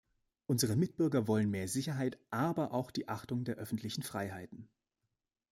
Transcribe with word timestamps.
Unsere 0.47 0.75
Mitbürger 0.75 1.27
wollen 1.27 1.51
mehr 1.51 1.67
Sicherheit, 1.67 2.17
aber 2.31 2.73
auch 2.73 2.89
die 2.89 3.07
Achtung 3.07 3.43
der 3.43 3.57
öffentlichen 3.57 4.01
Freiheiten. 4.01 4.67